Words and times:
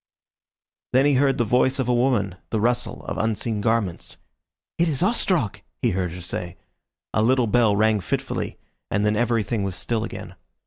Then 0.93 1.05
he 1.05 1.13
heard 1.13 1.37
the 1.37 1.43
voice 1.43 1.77
of 1.77 1.87
a 1.87 1.93
woman, 1.93 2.33
the 2.49 2.59
rustle 2.59 3.05
of 3.05 3.19
unseen 3.19 3.61
garments. 3.61 4.17
"It 4.79 4.87
is 4.89 5.03
Ostrog!" 5.03 5.61
he 5.83 5.91
heard 5.91 6.11
her 6.13 6.21
say. 6.21 6.57
A 7.13 7.21
little 7.21 7.45
bell 7.45 7.75
rang 7.75 7.99
fitfully, 7.99 8.57
and 8.89 9.05
then 9.05 9.15
everything 9.15 9.61
was 9.61 9.75
still 9.75 10.03
again. 10.03 10.33